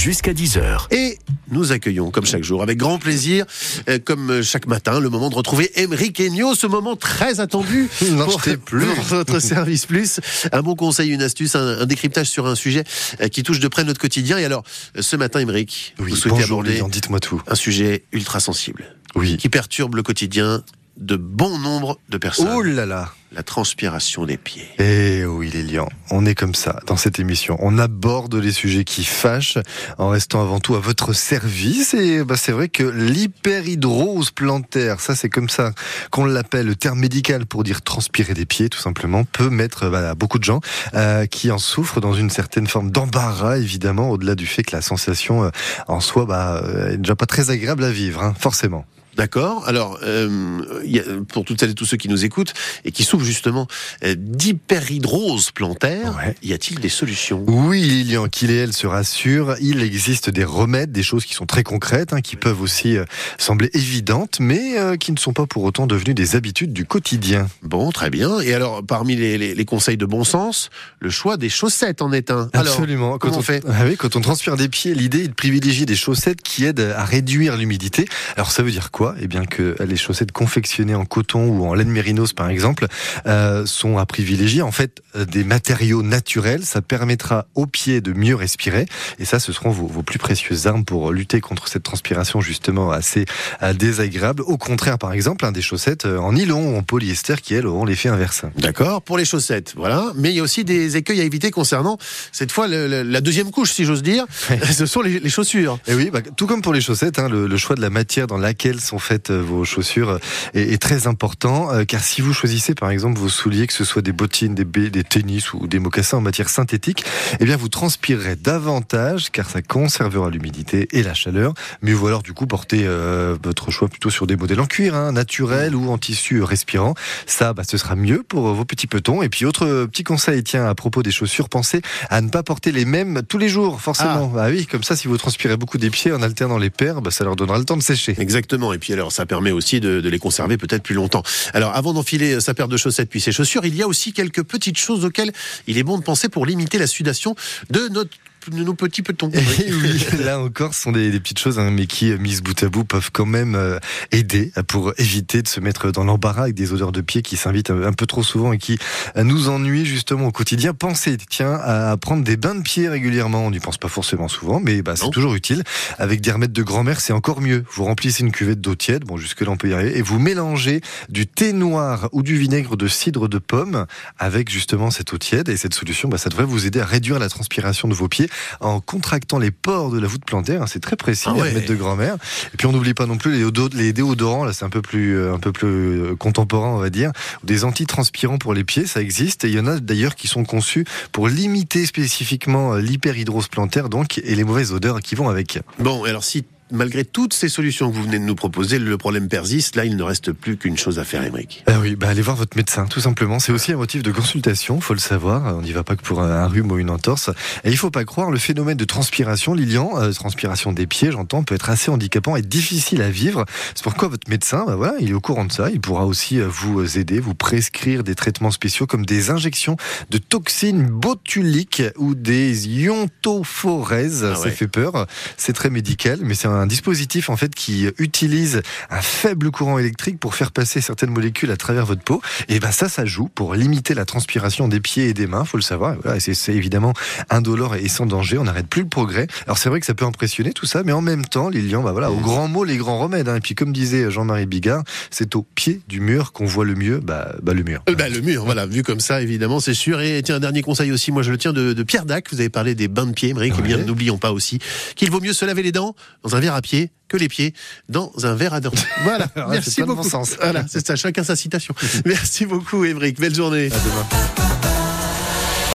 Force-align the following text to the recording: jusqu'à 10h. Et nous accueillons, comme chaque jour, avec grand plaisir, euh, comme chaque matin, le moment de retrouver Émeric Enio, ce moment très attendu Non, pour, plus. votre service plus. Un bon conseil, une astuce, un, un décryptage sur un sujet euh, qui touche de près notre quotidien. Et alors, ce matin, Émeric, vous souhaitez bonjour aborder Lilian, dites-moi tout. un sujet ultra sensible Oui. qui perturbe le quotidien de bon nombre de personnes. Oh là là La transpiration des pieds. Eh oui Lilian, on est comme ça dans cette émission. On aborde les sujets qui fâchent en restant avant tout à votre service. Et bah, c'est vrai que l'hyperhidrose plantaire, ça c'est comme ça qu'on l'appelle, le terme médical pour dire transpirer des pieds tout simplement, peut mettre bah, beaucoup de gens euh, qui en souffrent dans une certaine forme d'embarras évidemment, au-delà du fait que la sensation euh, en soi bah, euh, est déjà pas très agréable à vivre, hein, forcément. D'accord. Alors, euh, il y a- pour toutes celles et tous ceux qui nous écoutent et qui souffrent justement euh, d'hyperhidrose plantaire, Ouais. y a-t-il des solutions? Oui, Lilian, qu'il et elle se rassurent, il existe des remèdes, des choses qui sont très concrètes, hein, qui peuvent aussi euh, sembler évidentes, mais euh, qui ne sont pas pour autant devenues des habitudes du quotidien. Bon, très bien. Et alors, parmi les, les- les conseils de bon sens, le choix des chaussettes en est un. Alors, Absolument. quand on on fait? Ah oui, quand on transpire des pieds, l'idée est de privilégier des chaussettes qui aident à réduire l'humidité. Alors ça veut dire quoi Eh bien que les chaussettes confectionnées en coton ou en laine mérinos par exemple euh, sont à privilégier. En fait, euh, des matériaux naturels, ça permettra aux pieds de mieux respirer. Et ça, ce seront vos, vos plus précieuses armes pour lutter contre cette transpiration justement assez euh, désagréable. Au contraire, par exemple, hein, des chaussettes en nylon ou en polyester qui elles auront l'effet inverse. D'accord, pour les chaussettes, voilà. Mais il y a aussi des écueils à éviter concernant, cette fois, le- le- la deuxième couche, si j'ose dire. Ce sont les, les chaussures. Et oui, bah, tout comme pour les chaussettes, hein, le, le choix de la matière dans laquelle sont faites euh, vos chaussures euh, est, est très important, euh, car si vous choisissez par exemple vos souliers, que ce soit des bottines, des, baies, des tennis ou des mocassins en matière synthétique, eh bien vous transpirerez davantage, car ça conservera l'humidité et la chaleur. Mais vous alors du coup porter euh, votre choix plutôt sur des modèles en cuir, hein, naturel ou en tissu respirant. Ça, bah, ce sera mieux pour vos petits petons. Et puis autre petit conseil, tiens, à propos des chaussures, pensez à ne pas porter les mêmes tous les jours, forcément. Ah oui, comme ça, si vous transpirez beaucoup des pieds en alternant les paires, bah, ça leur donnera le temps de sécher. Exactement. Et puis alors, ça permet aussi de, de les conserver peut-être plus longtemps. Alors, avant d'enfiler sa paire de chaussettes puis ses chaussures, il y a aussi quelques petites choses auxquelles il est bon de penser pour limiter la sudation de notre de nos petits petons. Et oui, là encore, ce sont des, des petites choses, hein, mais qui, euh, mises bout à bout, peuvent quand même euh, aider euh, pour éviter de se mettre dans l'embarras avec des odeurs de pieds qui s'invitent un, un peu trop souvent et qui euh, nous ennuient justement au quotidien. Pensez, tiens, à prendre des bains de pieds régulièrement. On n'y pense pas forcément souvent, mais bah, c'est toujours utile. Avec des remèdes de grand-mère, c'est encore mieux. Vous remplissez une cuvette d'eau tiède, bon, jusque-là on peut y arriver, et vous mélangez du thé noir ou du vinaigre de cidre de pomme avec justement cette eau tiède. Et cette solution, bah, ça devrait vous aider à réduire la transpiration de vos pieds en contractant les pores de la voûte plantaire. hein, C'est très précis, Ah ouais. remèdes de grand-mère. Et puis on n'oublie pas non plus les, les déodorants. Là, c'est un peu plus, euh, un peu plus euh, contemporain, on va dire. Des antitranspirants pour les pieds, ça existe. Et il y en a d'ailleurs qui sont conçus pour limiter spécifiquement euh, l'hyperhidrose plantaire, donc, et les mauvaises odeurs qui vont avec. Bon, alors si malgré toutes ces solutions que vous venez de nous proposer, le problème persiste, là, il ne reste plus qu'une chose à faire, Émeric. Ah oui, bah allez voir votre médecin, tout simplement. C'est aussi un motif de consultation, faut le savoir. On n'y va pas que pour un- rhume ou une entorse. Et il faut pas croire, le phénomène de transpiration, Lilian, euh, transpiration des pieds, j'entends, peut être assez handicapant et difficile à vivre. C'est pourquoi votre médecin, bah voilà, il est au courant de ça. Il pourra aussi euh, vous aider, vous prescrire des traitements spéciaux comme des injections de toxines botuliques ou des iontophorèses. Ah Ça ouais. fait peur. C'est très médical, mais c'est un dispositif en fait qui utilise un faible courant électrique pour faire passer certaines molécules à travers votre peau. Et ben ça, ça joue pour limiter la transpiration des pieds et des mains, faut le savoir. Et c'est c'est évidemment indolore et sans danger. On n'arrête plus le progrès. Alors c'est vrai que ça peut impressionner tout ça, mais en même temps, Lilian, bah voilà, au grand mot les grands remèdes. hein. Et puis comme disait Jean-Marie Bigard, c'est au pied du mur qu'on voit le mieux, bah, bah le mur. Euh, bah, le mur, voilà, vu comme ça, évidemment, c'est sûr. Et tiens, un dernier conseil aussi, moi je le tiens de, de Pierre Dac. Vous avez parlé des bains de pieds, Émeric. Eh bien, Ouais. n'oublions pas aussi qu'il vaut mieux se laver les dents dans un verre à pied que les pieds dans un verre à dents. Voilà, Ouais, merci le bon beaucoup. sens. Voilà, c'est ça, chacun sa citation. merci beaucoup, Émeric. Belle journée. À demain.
jusqu'à 0.00 0.32
10h. 0.32 0.86
Et 0.94 1.18
nous 1.50 1.72
accueillons, 1.72 2.10
comme 2.10 2.24
chaque 2.24 2.42
jour, 2.42 2.62
avec 2.62 2.78
grand 2.78 2.98
plaisir, 2.98 3.44
euh, 3.88 3.98
comme 4.02 4.42
chaque 4.42 4.66
matin, 4.66 4.98
le 4.98 5.10
moment 5.10 5.28
de 5.28 5.34
retrouver 5.34 5.70
Émeric 5.78 6.20
Enio, 6.20 6.54
ce 6.54 6.66
moment 6.66 6.96
très 6.96 7.38
attendu 7.38 7.88
Non, 8.12 8.24
pour, 8.24 8.40
plus. 8.40 8.86
votre 9.08 9.38
service 9.40 9.84
plus. 9.84 10.20
Un 10.52 10.62
bon 10.62 10.74
conseil, 10.74 11.10
une 11.10 11.20
astuce, 11.20 11.54
un, 11.54 11.80
un 11.80 11.86
décryptage 11.86 12.28
sur 12.28 12.46
un 12.46 12.54
sujet 12.54 12.84
euh, 13.20 13.28
qui 13.28 13.42
touche 13.42 13.60
de 13.60 13.68
près 13.68 13.84
notre 13.84 14.00
quotidien. 14.00 14.38
Et 14.38 14.44
alors, 14.46 14.64
ce 14.98 15.16
matin, 15.16 15.38
Émeric, 15.40 15.94
vous 15.98 16.08
souhaitez 16.16 16.30
bonjour 16.30 16.44
aborder 16.60 16.70
Lilian, 16.72 16.88
dites-moi 16.88 17.20
tout. 17.20 17.42
un 17.46 17.54
sujet 17.54 18.04
ultra 18.12 18.40
sensible 18.40 18.96
Oui. 19.16 19.36
qui 19.36 19.50
perturbe 19.50 19.96
le 19.96 20.02
quotidien 20.02 20.64
de 21.00 21.16
bon 21.16 21.58
nombre 21.58 21.98
de 22.10 22.18
personnes. 22.18 22.48
Oh 22.54 22.62
là 22.62 22.84
là 22.84 23.10
La 23.32 23.42
transpiration 23.42 24.26
des 24.26 24.36
pieds. 24.36 24.68
Eh 24.78 25.24
oui 25.24 25.48
Lilian, 25.50 25.88
on 26.10 26.26
est 26.26 26.34
comme 26.34 26.54
ça 26.54 26.80
dans 26.86 26.98
cette 26.98 27.18
émission. 27.18 27.56
On 27.60 27.78
aborde 27.78 28.34
les 28.34 28.52
sujets 28.52 28.84
qui 28.84 29.04
fâchent 29.04 29.58
en 29.96 30.10
restant 30.10 30.42
avant 30.42 30.60
tout 30.60 30.74
à 30.74 30.78
votre 30.78 31.14
service. 31.14 31.94
Et 31.94 32.22
bah, 32.22 32.36
c'est 32.36 32.52
vrai 32.52 32.68
que 32.68 32.82
l'hyperhidrose 32.82 34.30
plantaire, 34.30 35.00
ça 35.00 35.16
c'est 35.16 35.30
comme 35.30 35.48
ça 35.48 35.72
qu'on 36.10 36.26
l'appelle, 36.26 36.66
le 36.66 36.76
terme 36.76 37.00
médical 37.00 37.46
pour 37.46 37.64
dire 37.64 37.80
transpirer 37.80 38.34
des 38.34 38.46
pieds 38.46 38.68
tout 38.68 38.80
simplement, 38.80 39.24
peut 39.24 39.50
mettre 39.50 39.88
bah, 39.88 40.14
beaucoup 40.14 40.38
de 40.38 40.44
gens 40.44 40.60
euh, 40.94 41.24
qui 41.24 41.50
en 41.50 41.58
souffrent 41.58 42.00
dans 42.00 42.12
une 42.12 42.30
certaine 42.30 42.66
forme 42.66 42.90
d'embarras 42.90 43.56
évidemment, 43.56 44.10
au-delà 44.10 44.34
du 44.34 44.46
fait 44.46 44.62
que 44.62 44.76
la 44.76 44.82
sensation 44.82 45.44
euh, 45.44 45.50
en 45.88 46.00
soi 46.00 46.26
bah, 46.26 46.62
euh, 46.62 46.92
est 46.92 46.98
déjà 46.98 47.16
pas 47.16 47.26
très 47.26 47.48
agréable 47.50 47.84
à 47.84 47.90
vivre, 47.90 48.22
hein, 48.22 48.34
forcément. 48.38 48.84
D'accord. 49.16 49.66
Alors, 49.68 49.98
euh, 50.02 50.60
il 50.84 50.90
y 50.92 51.00
a- 51.00 51.04
pour 51.28 51.44
toutes 51.44 51.60
celles 51.60 51.70
et 51.70 51.74
tous 51.74 51.84
ceux 51.84 51.96
qui 51.96 52.08
nous 52.08 52.24
écoutent 52.24 52.52
et 52.84 52.92
qui 52.92 53.04
souffrent 53.04 53.24
justement 53.24 53.66
euh, 54.04 54.14
d'hyperhidrose 54.16 55.50
plantaire, 55.50 56.16
Ouais. 56.16 56.34
y 56.42 56.52
a-t-il 56.52 56.80
des 56.80 56.88
solutions? 56.88 57.44
Oui, 57.48 57.80
Lilian, 57.82 58.28
qu'il 58.28 58.50
et 58.50 58.56
elle 58.56 58.72
se 58.72 58.86
rassurent, 58.86 59.56
il 59.60 59.82
existe 59.82 60.30
des 60.30 60.44
remèdes, 60.44 60.92
des 60.92 61.02
choses 61.02 61.24
qui 61.24 61.34
sont 61.34 61.46
très 61.46 61.62
concrètes, 61.62 62.12
hein, 62.12 62.20
qui 62.20 62.36
peuvent 62.36 62.60
aussi 62.60 62.96
euh, 62.96 63.04
sembler 63.38 63.70
évidentes, 63.74 64.38
mais 64.40 64.78
euh, 64.78 64.96
qui 64.96 65.12
ne 65.12 65.18
sont 65.18 65.32
pas 65.32 65.46
pour 65.46 65.64
autant 65.64 65.86
devenues 65.86 66.14
des 66.14 66.36
habitudes 66.36 66.72
du 66.72 66.84
quotidien. 66.84 67.48
Bon, 67.62 67.90
très 67.90 68.10
bien. 68.10 68.40
Et 68.40 68.54
alors, 68.54 68.84
parmi 68.84 69.16
les, 69.16 69.38
les- 69.38 69.54
les 69.54 69.64
conseils 69.64 69.96
de 69.96 70.06
bon 70.06 70.24
sens, 70.24 70.70
le 71.00 71.10
choix 71.10 71.36
des 71.36 71.48
chaussettes 71.48 72.02
en 72.02 72.12
est 72.12 72.30
un. 72.30 72.48
Alors, 72.52 72.72
Absolument. 72.74 73.18
quand 73.18 73.32
on 73.32 73.38
on 73.38 73.42
fait? 73.42 73.62
Ah 73.68 73.84
oui, 73.86 73.96
quand 73.96 74.16
on 74.16 74.20
transpire 74.20 74.56
des 74.56 74.68
pieds, 74.68 74.94
l'idée 74.94 75.24
est 75.24 75.28
de 75.28 75.32
privilégier 75.32 75.86
des 75.86 75.96
chaussettes 75.96 76.42
qui 76.42 76.64
aident 76.66 76.92
à 76.96 77.04
réduire 77.04 77.56
l'humidité. 77.56 78.06
Alors 78.36 78.50
ça 78.52 78.62
veut 78.62 78.70
dire 78.70 78.90
quoi 78.90 78.99
Eh 79.20 79.26
bien 79.26 79.44
que 79.46 79.76
les 79.84 79.96
chaussettes 79.96 80.32
confectionnées 80.32 80.94
en 80.94 81.04
coton 81.04 81.46
ou 81.48 81.66
en 81.66 81.74
laine 81.74 81.88
mérinos 81.90 82.32
par 82.32 82.48
exemple 82.50 82.86
euh, 83.26 83.64
sont 83.66 83.98
à 83.98 84.06
privilégier. 84.06 84.62
En 84.62 84.72
fait, 84.72 85.00
euh, 85.16 85.24
des 85.24 85.44
matériaux 85.44 86.02
naturels, 86.02 86.64
ça 86.64 86.82
permettra 86.82 87.46
aux 87.54 87.66
pieds 87.66 88.00
de 88.00 88.12
mieux 88.12 88.34
respirer. 88.34 88.86
Et 89.18 89.24
ça, 89.24 89.38
ce 89.40 89.52
seront 89.52 89.70
vos, 89.70 89.86
vos 89.86 90.02
plus 90.02 90.18
précieuses 90.18 90.66
armes 90.66 90.84
pour 90.84 91.12
lutter 91.12 91.40
contre 91.40 91.68
cette 91.68 91.82
transpiration 91.82 92.40
justement 92.40 92.90
assez 92.90 93.24
euh, 93.62 93.72
désagréable. 93.72 94.42
Au 94.42 94.56
contraire, 94.58 94.98
par 94.98 95.12
exemple, 95.12 95.44
hein, 95.44 95.52
des 95.52 95.62
chaussettes 95.62 96.04
en 96.04 96.32
nylon 96.32 96.74
ou 96.74 96.76
en 96.76 96.82
polyester 96.82 97.36
qui 97.42 97.54
elles 97.54 97.66
auront 97.66 97.84
l'effet 97.84 98.08
inverse. 98.08 98.42
D'accord, 98.58 99.02
pour 99.02 99.16
les 99.18 99.24
chaussettes, 99.24 99.74
voilà. 99.76 100.12
Mais 100.16 100.30
il 100.30 100.36
y 100.36 100.40
a 100.40 100.42
aussi 100.42 100.64
des 100.64 100.96
écueils 100.96 101.20
à 101.20 101.24
éviter 101.24 101.50
concernant, 101.50 101.98
cette 102.32 102.52
fois, 102.52 102.68
le- 102.68 102.86
le- 102.86 103.02
la 103.02 103.20
deuxième 103.20 103.50
couche, 103.50 103.72
si 103.72 103.84
j'ose 103.84 104.02
dire. 104.02 104.24
Ce 104.72 104.86
sont 104.86 105.00
les, 105.00 105.18
les 105.20 105.30
chaussures. 105.30 105.78
Et 105.86 105.94
oui, 105.94 106.10
bah, 106.12 106.20
tout 106.22 106.46
comme 106.46 106.62
pour 106.62 106.72
les 106.72 106.80
chaussettes, 106.80 107.18
hein, 107.18 107.28
le, 107.28 107.46
le 107.46 107.56
choix 107.56 107.76
de 107.76 107.80
la 107.80 107.90
matière 107.90 108.26
dans 108.26 108.38
laquelle 108.38 108.80
sont 108.80 108.89
faites 108.98 109.30
euh, 109.30 109.40
vos 109.40 109.64
chaussures 109.64 110.10
euh, 110.10 110.18
est, 110.54 110.72
est 110.72 110.78
très 110.78 111.06
important, 111.06 111.72
euh, 111.72 111.84
car 111.84 112.02
si 112.02 112.20
vous 112.20 112.32
choisissez 112.32 112.74
par 112.74 112.90
exemple 112.90 113.18
vos 113.18 113.28
souliers, 113.28 113.66
que 113.66 113.72
ce 113.72 113.84
soit 113.84 114.02
des 114.02 114.12
bottines, 114.12 114.54
des, 114.54 114.64
baies, 114.64 114.90
des 114.90 115.04
tennis 115.04 115.52
ou 115.52 115.66
des 115.66 115.78
mocassins 115.78 116.18
en 116.18 116.20
matière 116.20 116.48
synthétique, 116.48 117.04
eh 117.38 117.44
bien 117.44 117.56
vous 117.56 117.68
transpirerez 117.68 118.36
davantage, 118.36 119.30
car 119.30 119.48
ça 119.48 119.62
conservera 119.62 120.30
l'humidité 120.30 120.88
et 120.92 121.02
la 121.02 121.14
chaleur. 121.14 121.54
Mais 121.82 121.92
vous 121.92 122.06
alors 122.06 122.22
du 122.22 122.32
coup 122.32 122.46
porter 122.46 122.82
euh, 122.84 123.36
votre 123.42 123.70
choix 123.70 123.88
plutôt 123.88 124.10
sur 124.10 124.26
des 124.26 124.36
modèles 124.36 124.60
en 124.60 124.66
cuir, 124.66 124.94
hein, 124.94 125.12
naturel 125.12 125.74
ou 125.74 125.90
en 125.90 125.98
tissu 125.98 126.42
respirant. 126.42 126.94
Ça, 127.26 127.52
bah, 127.52 127.62
ce 127.68 127.78
sera 127.78 127.96
mieux 127.96 128.22
pour 128.22 128.52
vos 128.52 128.64
petits 128.64 128.86
petons. 128.86 129.22
Et 129.22 129.28
puis 129.28 129.44
autre 129.44 129.86
petit 129.86 130.04
conseil, 130.04 130.42
tiens, 130.42 130.66
à 130.66 130.74
propos 130.74 131.02
des 131.02 131.10
chaussures, 131.10 131.48
pensez 131.48 131.82
à 132.08 132.20
ne 132.20 132.28
pas 132.28 132.42
porter 132.42 132.72
les 132.72 132.84
mêmes 132.84 133.22
tous 133.28 133.38
les 133.38 133.48
jours, 133.48 133.80
forcément. 133.80 134.32
Ah 134.36 134.48
oui, 134.48 134.66
comme 134.66 134.82
ça, 134.82 134.96
si 134.96 135.08
vous 135.08 135.16
transpirez 135.16 135.56
beaucoup 135.56 135.78
des 135.78 135.90
pieds 135.90 136.12
en 136.12 136.22
alternant 136.22 136.58
les 136.58 136.70
paires, 136.70 137.02
bah, 137.02 137.10
ça 137.10 137.24
leur 137.24 137.36
donnera 137.36 137.58
le 137.58 137.64
temps 137.64 137.76
de 137.76 137.82
sécher. 137.82 138.14
Exactement. 138.18 138.72
Et 138.72 138.78
puis 138.80 138.92
alors, 138.92 139.12
ça 139.12 139.26
permet 139.26 139.52
aussi 139.52 139.80
de, 139.80 140.00
de 140.00 140.08
les 140.08 140.18
conserver 140.18 140.56
peut-être 140.56 140.82
plus 140.82 140.94
longtemps. 140.94 141.22
Alors, 141.54 141.74
avant 141.76 141.92
d'enfiler 141.92 142.40
sa 142.40 142.54
paire 142.54 142.68
de 142.68 142.76
chaussettes 142.76 143.08
puis 143.08 143.20
ses 143.20 143.32
chaussures, 143.32 143.64
il 143.64 143.74
y 143.74 143.82
a 143.82 143.86
aussi 143.86 144.12
quelques 144.12 144.42
petites 144.42 144.78
choses 144.78 145.04
auxquelles 145.04 145.32
il 145.66 145.78
est 145.78 145.82
bon 145.82 145.98
de 145.98 146.02
penser 146.02 146.28
pour 146.28 146.46
limiter 146.46 146.78
la 146.78 146.86
sudation 146.86 147.34
de 147.70 147.88
notre 147.88 148.10
de 148.48 148.64
nos 148.64 148.74
petits 148.74 149.02
petons. 149.02 149.30
Et 149.30 149.72
oui, 149.72 150.06
là 150.24 150.40
encore, 150.40 150.74
ce 150.74 150.82
sont 150.82 150.92
des, 150.92 151.10
des 151.10 151.20
petites 151.20 151.38
choses, 151.38 151.58
hein, 151.58 151.70
mais 151.70 151.86
qui, 151.86 152.10
euh, 152.10 152.18
mises 152.18 152.42
bout 152.42 152.62
à 152.62 152.68
bout, 152.68 152.84
peuvent 152.84 153.10
quand 153.12 153.26
même 153.26 153.54
euh, 153.54 153.78
aider 154.12 154.52
euh, 154.56 154.62
pour 154.62 154.92
éviter 154.98 155.42
de 155.42 155.48
se 155.48 155.60
mettre 155.60 155.90
dans 155.90 156.04
l'embarras 156.04 156.44
avec 156.44 156.54
des 156.54 156.72
odeurs 156.72 156.92
de 156.92 157.00
pieds 157.00 157.22
qui 157.22 157.36
s'invitent 157.36 157.70
un, 157.70 157.82
un 157.82 157.92
peu 157.92 158.06
trop 158.06 158.22
souvent 158.22 158.52
et 158.52 158.58
qui 158.58 158.78
euh, 159.16 159.24
nous 159.24 159.48
ennuient 159.48 159.84
justement 159.84 160.28
au 160.28 160.32
quotidien. 160.32 160.72
Pensez, 160.72 161.16
tiens, 161.28 161.54
à 161.62 161.96
prendre 161.96 162.24
des 162.24 162.36
bains 162.36 162.54
de 162.54 162.62
pieds 162.62 162.88
régulièrement. 162.88 163.44
On 163.44 163.50
n'y 163.50 163.60
pense 163.60 163.78
pas 163.78 163.88
forcément 163.88 164.28
souvent, 164.28 164.60
mais 164.60 164.80
bah, 164.82 164.94
c'est 164.96 165.10
toujours 165.10 165.34
utile. 165.34 165.62
Avec 165.98 166.20
des 166.20 166.32
remèdes 166.32 166.52
de 166.52 166.62
grand-mère, 166.62 167.00
c'est 167.00 167.12
encore 167.12 167.40
mieux. 167.40 167.64
Vous 167.72 167.84
remplissez 167.84 168.22
une 168.22 168.32
cuvette 168.32 168.60
d'eau 168.60 168.74
tiède, 168.74 169.04
bon, 169.04 169.16
jusque-là 169.16 169.50
on 169.50 169.56
peut 169.56 169.68
y 169.68 169.74
arriver, 169.74 169.98
et 169.98 170.02
vous 170.02 170.18
mélangez 170.18 170.80
du 171.08 171.26
thé 171.26 171.52
noir 171.52 172.08
ou 172.12 172.22
du 172.22 172.36
vinaigre 172.36 172.76
de 172.76 172.88
cidre 172.88 173.28
de 173.28 173.38
pomme 173.38 173.86
avec 174.18 174.50
justement 174.50 174.90
cette 174.90 175.12
eau 175.12 175.18
tiède. 175.18 175.48
Et 175.48 175.56
cette 175.56 175.74
solution, 175.74 176.08
bah, 176.08 176.18
ça 176.18 176.30
devrait 176.30 176.44
vous 176.44 176.66
aider 176.66 176.80
à 176.80 176.86
réduire 176.86 177.18
la 177.18 177.28
transpiration 177.28 177.88
de 177.88 177.94
vos 177.94 178.08
pieds 178.08 178.29
en 178.60 178.80
contractant 178.80 179.38
les 179.38 179.50
pores 179.50 179.90
de 179.90 179.98
la 180.00 180.06
voûte 180.08 180.24
plantaire. 180.24 180.62
hein, 180.62 180.66
C'est 180.66 180.80
très 180.80 180.96
précis, 180.96 181.24
Ah 181.26 181.32
ouais. 181.34 181.48
remèdes 181.50 181.66
de 181.66 181.74
grand-mère. 181.74 182.14
Et 182.52 182.56
puis 182.56 182.66
on 182.66 182.72
n'oublie 182.72 182.94
pas 182.94 183.06
non 183.06 183.16
plus 183.16 183.32
les, 183.32 183.46
les 183.74 183.92
déodorants. 183.92 184.44
Là, 184.44 184.52
c'est 184.52 184.64
un 184.64 184.70
peu 184.70 184.82
plus, 184.82 185.16
euh, 185.18 185.34
un 185.34 185.38
peu 185.38 185.52
plus 185.52 185.68
euh, 186.02 186.16
contemporain, 186.16 186.68
on 186.70 186.78
va 186.78 186.90
dire. 186.90 187.12
Des 187.44 187.64
antitranspirants 187.64 188.38
pour 188.38 188.54
les 188.54 188.64
pieds, 188.64 188.86
ça 188.86 189.00
existe. 189.00 189.44
Et 189.44 189.48
il 189.48 189.54
y 189.54 189.60
en 189.60 189.66
a 189.66 189.78
d'ailleurs 189.80 190.14
qui 190.14 190.28
sont 190.28 190.44
conçus 190.44 190.84
pour 191.12 191.28
limiter 191.28 191.86
spécifiquement 191.86 192.74
euh, 192.74 192.80
l'hyperhidrose 192.80 193.48
plantaire, 193.48 193.88
donc, 193.88 194.18
et 194.18 194.34
les 194.34 194.44
mauvaises 194.44 194.72
odeurs 194.72 195.00
qui 195.00 195.14
vont 195.14 195.28
avec. 195.28 195.58
Bon, 195.78 196.04
alors 196.04 196.24
si 196.24 196.44
malgré 196.72 197.04
toutes 197.04 197.34
ces 197.34 197.48
solutions 197.48 197.90
que 197.90 197.96
vous 197.96 198.02
venez 198.04 198.18
de 198.18 198.24
nous 198.24 198.34
proposer, 198.34 198.78
le 198.78 198.96
problème 198.98 199.28
persiste, 199.28 199.76
là, 199.76 199.84
il 199.84 199.96
ne 199.96 200.02
reste 200.02 200.32
plus 200.32 200.56
qu'une 200.56 200.76
chose 200.78 200.98
à 200.98 201.04
faire, 201.04 201.24
Émeric. 201.24 201.64
Ah 201.66 201.78
oui, 201.80 201.96
bah 201.96 202.08
allez 202.08 202.22
voir 202.22 202.36
votre 202.36 202.56
médecin, 202.56 202.86
tout 202.86 203.00
simplement. 203.00 203.38
C'est 203.38 203.52
aussi 203.52 203.72
un 203.72 203.76
motif 203.76 204.02
de 204.02 204.12
consultation, 204.12 204.80
faut 204.80 204.94
le 204.94 205.00
savoir. 205.00 205.56
On 205.56 205.62
n'y 205.62 205.72
va 205.72 205.84
pas 205.84 205.96
que 205.96 206.02
pour 206.02 206.20
un- 206.20 206.46
rhume 206.46 206.70
ou 206.72 206.78
une 206.78 206.90
entorse. 206.90 207.30
Et 207.64 207.70
il 207.70 207.76
faut 207.76 207.90
pas 207.90 208.04
croire, 208.04 208.30
le 208.30 208.38
phénomène 208.38 208.76
de 208.76 208.84
transpiration, 208.84 209.54
Lilian, 209.54 209.92
euh, 209.96 210.12
transpiration 210.12 210.72
des 210.72 210.86
pieds, 210.86 211.12
j'entends, 211.12 211.42
peut 211.44 211.54
être 211.54 211.70
assez 211.70 211.90
handicapant 211.90 212.36
et 212.36 212.42
difficile 212.42 213.02
à 213.02 213.10
vivre. 213.10 213.44
C'est 213.74 213.84
pourquoi 213.84 214.08
votre 214.08 214.28
médecin, 214.28 214.64
bah 214.66 214.76
voilà, 214.76 214.94
il 215.00 215.10
est 215.10 215.14
au 215.14 215.20
courant 215.20 215.44
de 215.44 215.52
ça. 215.52 215.70
Il 215.70 215.80
pourra 215.80 216.06
aussi 216.06 216.40
euh, 216.40 216.46
vous 216.48 216.98
aider, 216.98 217.20
vous 217.20 217.34
prescrire 217.34 218.02
des 218.04 218.14
traitements 218.14 218.50
spéciaux 218.50 218.86
comme 218.86 219.06
des 219.06 219.30
injections 219.30 219.76
de 220.10 220.18
toxines 220.18 220.86
botuliques 220.86 221.82
ou 221.96 222.14
des 222.14 222.68
iontophorèses. 222.68 224.24
Ah 224.24 224.34
Ça 224.34 224.42
ouais. 224.42 224.50
fait 224.50 224.68
peur. 224.68 225.06
C'est 225.36 225.52
très 225.52 225.70
médical, 225.70 226.18
mais 226.22 226.34
c'est 226.34 226.48
un 226.48 226.59
dispositif 226.66 227.30
en 227.30 227.36
fait 227.36 227.54
qui 227.54 227.88
utilise 227.98 228.62
un 228.90 229.00
faible 229.00 229.50
courant 229.50 229.78
électrique 229.78 230.18
pour 230.18 230.34
faire 230.34 230.52
passer 230.52 230.80
certaines 230.80 231.10
molécules 231.10 231.50
à 231.50 231.56
travers 231.56 231.86
votre 231.86 232.02
peau. 232.02 232.20
Et 232.48 232.60
ben 232.60 232.70
ça, 232.70 232.88
ça 232.88 233.04
joue 233.04 233.28
pour 233.28 233.54
limiter 233.54 233.94
la 233.94 234.04
transpiration 234.04 234.68
des 234.68 234.80
pieds 234.80 235.08
et 235.08 235.14
des 235.14 235.26
mains, 235.26 235.44
faut 235.44 235.56
le 235.56 235.62
savoir. 235.62 235.96
Et 236.14 236.20
c'est 236.20 236.34
c'est 236.34 236.54
évidemment 236.54 236.92
indolore 237.28 237.76
et 237.76 237.88
sans 237.88 238.06
danger. 238.06 238.38
On 238.38 238.44
n'arrête 238.44 238.66
plus 238.66 238.82
le 238.82 238.88
progrès. 238.88 239.26
Alors 239.46 239.58
c'est 239.58 239.68
vrai 239.68 239.80
que 239.80 239.86
ça 239.86 239.94
peut 239.94 240.04
impressionner 240.04 240.52
tout 240.52 240.66
ça, 240.66 240.82
mais 240.84 240.92
en 240.92 241.02
même 241.02 241.24
temps, 241.24 241.48
Lilian, 241.48 241.82
bah 241.82 241.92
voilà, 241.92 242.10
au 242.10 242.16
grand 242.16 242.48
mot 242.48 242.64
les 242.64 242.76
grands 242.76 242.98
remèdes. 242.98 243.28
hein. 243.28 243.36
Et 243.36 243.40
puis 243.40 243.54
comme 243.54 243.72
disait 243.72 244.10
Jean-Marie 244.10 244.46
Bigard, 244.46 244.82
c'est 245.10 245.34
au 245.36 245.42
pied 245.42 245.80
du 245.88 246.00
mur 246.00 246.32
qu'on 246.32 246.46
voit 246.46 246.64
le 246.64 246.74
mieux, 246.74 246.98
bah, 247.00 247.34
bah 247.42 247.54
le 247.54 247.62
mur. 247.62 247.82
Euh, 247.88 247.94
bah, 247.94 248.08
le 248.08 248.20
mur, 248.20 248.44
voilà, 248.44 248.66
vu 248.66 248.82
comme 248.82 249.00
ça, 249.00 249.22
évidemment, 249.22 249.60
c'est 249.60 249.74
sûr. 249.74 250.00
Et 250.00 250.22
tiens, 250.22 250.36
un 250.36 250.40
dernier 250.40 250.62
conseil 250.62 250.92
aussi, 250.92 251.12
moi 251.12 251.22
je 251.22 251.30
le 251.30 251.38
tiens 251.38 251.52
de, 251.52 251.72
de 251.72 251.82
Pierre 251.82 252.04
Dac. 252.06 252.28
Vous 252.32 252.40
avez 252.40 252.48
parlé 252.50 252.74
des 252.74 252.88
bains 252.88 253.06
de 253.06 253.12
pieds, 253.12 253.30
Émeric. 253.30 253.54
Eh 253.58 253.62
bien, 253.62 253.76
Ouais. 253.78 253.84
n'oublions 253.84 254.18
pas 254.18 254.32
aussi 254.32 254.58
qu'il 254.96 255.10
vaut 255.10 255.20
mieux 255.20 255.32
se 255.32 255.44
laver 255.44 255.62
les 255.62 255.72
dents 255.72 255.94
dans 256.24 256.34
un 256.36 256.40
verre 256.40 256.49
à 256.54 256.62
pied 256.62 256.90
que 257.08 257.16
les 257.16 257.28
pieds 257.28 257.54
dans 257.88 258.12
un 258.22 258.34
verre 258.34 258.54
à 258.54 258.60
dents. 258.60 258.70
Voilà, 259.02 259.26
Ouais, 259.36 259.42
merci 259.50 259.80
le 259.80 259.86
bon 259.86 259.94
beaucoup. 259.94 260.08
sens. 260.08 260.36
Voilà, 260.40 260.64
c'est 260.68 260.86
ça, 260.86 260.94
chacun 260.96 261.24
sa 261.24 261.36
citation. 261.36 261.74
merci 262.04 262.46
beaucoup, 262.46 262.84
Émeric. 262.84 263.18
Belle 263.20 263.34
journée. 263.34 263.66
À 263.66 263.78
demain. 263.78 264.39